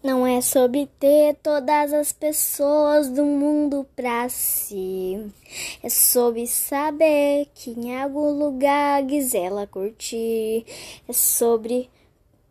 [0.00, 5.26] Não é sobre ter todas as pessoas do mundo pra si.
[5.82, 9.02] É sobre saber que em algum lugar
[9.34, 10.64] ela curtir.
[11.08, 11.90] É sobre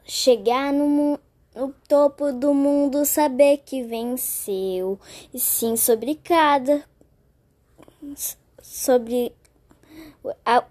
[0.03, 1.17] chegar no,
[1.55, 4.99] no topo do mundo, saber que venceu.
[5.33, 6.83] E sim sobre cada.
[8.61, 9.31] Sobre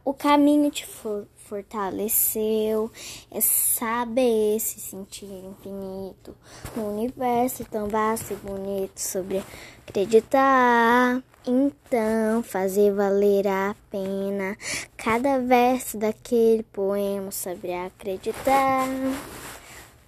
[0.05, 2.91] o caminho te for fortaleceu,
[3.31, 6.37] é saber se sentir infinito
[6.77, 9.43] no universo tão vasto e bonito sobre
[9.87, 11.23] acreditar.
[11.47, 14.57] Então, fazer valer a pena
[14.97, 18.89] cada verso daquele poema sobre acreditar.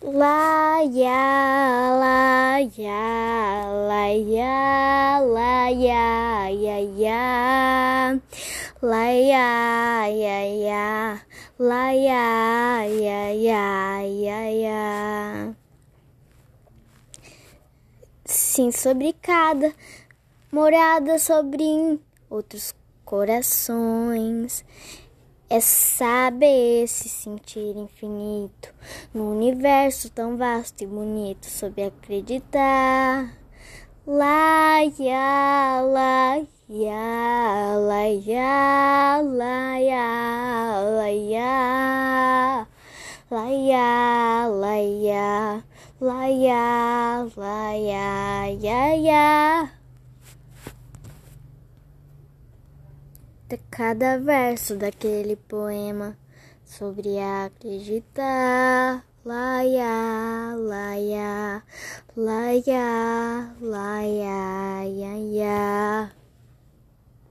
[0.00, 8.20] La ya la ya la ya la ya ya ya
[8.80, 11.27] la ya ya ya
[11.58, 13.32] la ya ya
[14.02, 15.54] ya ya
[18.24, 19.74] Sim, sobre cada
[20.52, 21.98] morada sobre
[22.30, 22.72] outros
[23.04, 24.64] corações
[25.50, 28.72] é saber se sentir infinito
[29.12, 33.34] no universo tão vasto e bonito, sob acreditar.
[34.06, 36.27] Lá, ya, lá,
[43.30, 45.62] laia, laia,
[46.00, 49.70] laia, laia, laia.
[53.48, 56.16] De cada verso daquele poema
[56.64, 61.62] sobre acreditar, laia, laia,
[62.16, 64.17] laia, laia.